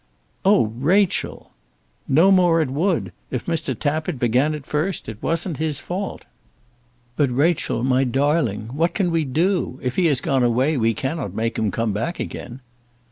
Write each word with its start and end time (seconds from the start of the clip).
"Oh, 0.43 0.63
Rachel!" 0.65 1.51
"No 2.07 2.31
more 2.31 2.59
it 2.59 2.71
would. 2.71 3.11
If 3.29 3.45
Mr. 3.45 3.77
Tappitt 3.77 4.17
began 4.17 4.55
it 4.55 4.65
first, 4.65 5.07
it 5.07 5.21
wasn't 5.21 5.57
his 5.57 5.79
fault." 5.79 6.25
"But 7.15 7.29
Rachel, 7.29 7.83
my 7.83 8.03
darling, 8.03 8.69
what 8.73 8.95
can 8.95 9.11
we 9.11 9.25
do? 9.25 9.79
If 9.83 9.97
he 9.97 10.07
has 10.07 10.19
gone 10.19 10.41
away 10.41 10.75
we 10.75 10.95
cannot 10.95 11.35
make 11.35 11.59
him 11.59 11.69
come 11.69 11.93
back 11.93 12.19
again." 12.19 12.61